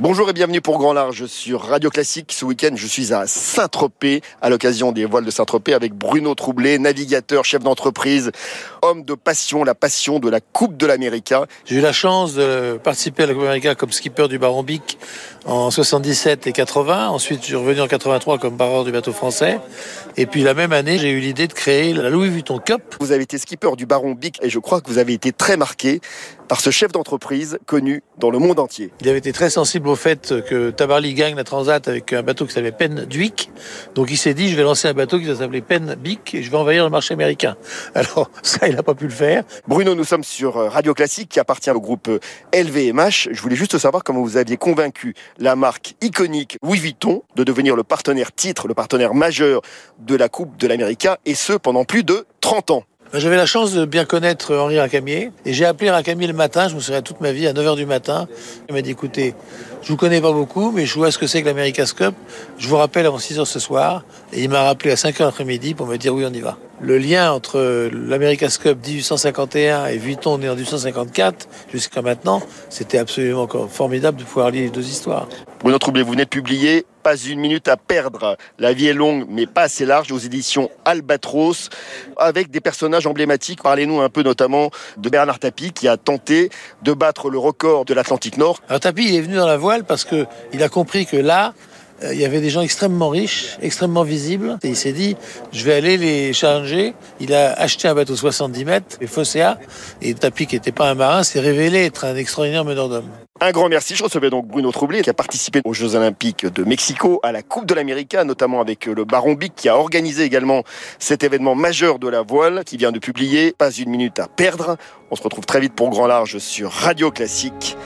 [0.00, 2.30] Bonjour et bienvenue pour Grand Large sur Radio Classique.
[2.32, 6.78] Ce week-end, je suis à Saint-Tropez à l'occasion des voiles de Saint-Tropez avec Bruno Troublé,
[6.78, 8.30] navigateur, chef d'entreprise,
[8.82, 11.34] homme de passion, la passion de la Coupe de l'Amérique.
[11.64, 14.62] J'ai eu la chance de participer à la Coupe de l'Amérique comme skipper du Baron
[14.62, 14.98] Bic
[15.46, 17.08] en 77 et 80.
[17.08, 19.58] Ensuite, je suis revenu en 83 comme barreur du bateau français.
[20.16, 22.94] Et puis la même année, j'ai eu l'idée de créer la Louis Vuitton Cup.
[23.00, 25.56] Vous avez été skipper du Baron Bic et je crois que vous avez été très
[25.56, 26.00] marqué
[26.48, 28.90] par ce chef d'entreprise connu dans le monde entier.
[29.00, 32.46] Il avait été très sensible au fait que Tabarly gagne la Transat avec un bateau
[32.46, 33.50] qui s'appelait Penn Duick.
[33.94, 36.42] Donc il s'est dit, je vais lancer un bateau qui va s'appeler Penn Bic et
[36.42, 37.56] je vais envahir le marché américain.
[37.94, 39.44] Alors ça, il n'a pas pu le faire.
[39.66, 42.10] Bruno, nous sommes sur Radio Classique qui appartient au groupe
[42.54, 43.28] LVMH.
[43.30, 47.76] Je voulais juste savoir comment vous aviez convaincu la marque iconique Louis Vuitton de devenir
[47.76, 49.60] le partenaire titre, le partenaire majeur
[49.98, 52.84] de la Coupe de l'Amérique et ce pendant plus de 30 ans.
[53.10, 56.68] Ben, j'avais la chance de bien connaître Henri Racamier et j'ai appelé Racamier le matin,
[56.68, 58.28] je me souviens toute ma vie, à 9h du matin.
[58.68, 59.34] Il m'a dit écoutez,
[59.82, 62.14] je vous connais pas beaucoup, mais je vois ce que c'est que l'America's Cup.
[62.58, 64.04] Je vous rappelle avant 6h ce soir.
[64.34, 66.58] Et il m'a rappelé à 5h l'après-midi pour me dire oui, on y va.
[66.80, 73.48] Le lien entre l'America's Cup 1851 et Vuitton né en 1854 jusqu'à maintenant, c'était absolument
[73.68, 75.28] formidable de pouvoir lire les deux histoires.
[75.60, 78.36] Bruno Troublé, vous venez de publier Pas une minute à perdre.
[78.60, 81.68] La vie est longue, mais pas assez large aux éditions Albatros,
[82.16, 83.60] avec des personnages emblématiques.
[83.60, 86.48] Parlez-nous un peu notamment de Bernard Tapie, qui a tenté
[86.82, 88.60] de battre le record de l'Atlantique Nord.
[88.68, 91.54] Alors Tapie, il est venu dans la voile parce que il a compris que là,
[92.02, 94.58] il y avait des gens extrêmement riches, extrêmement visibles.
[94.62, 95.16] Et il s'est dit,
[95.52, 96.94] je vais aller les challenger.
[97.20, 99.58] Il a acheté un bateau 70 mètres, les Fosséa.
[100.02, 103.10] Et Tapi, qui n'était pas un marin, s'est révélé être un extraordinaire meneur d'hommes.
[103.40, 103.94] Un grand merci.
[103.94, 107.42] Je recevais donc Bruno Troublé, qui a participé aux Jeux Olympiques de Mexico, à la
[107.42, 110.64] Coupe de l'Amérique, notamment avec le Baron Bic, qui a organisé également
[110.98, 114.76] cet événement majeur de la voile, qui vient de publier Pas une minute à perdre.
[115.10, 117.76] On se retrouve très vite pour Grand Large sur Radio Classique.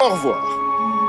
[0.00, 0.55] Au revoir.